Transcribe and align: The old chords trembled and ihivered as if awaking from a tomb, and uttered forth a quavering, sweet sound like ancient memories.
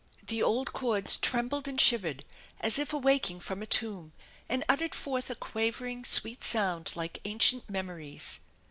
The 0.23 0.41
old 0.41 0.73
chords 0.73 1.15
trembled 1.15 1.67
and 1.67 1.77
ihivered 1.77 2.21
as 2.59 2.79
if 2.79 2.91
awaking 2.91 3.39
from 3.41 3.61
a 3.61 3.67
tomb, 3.67 4.13
and 4.49 4.63
uttered 4.67 4.95
forth 4.95 5.29
a 5.29 5.35
quavering, 5.35 6.05
sweet 6.05 6.43
sound 6.43 6.91
like 6.95 7.21
ancient 7.23 7.69
memories. 7.69 8.39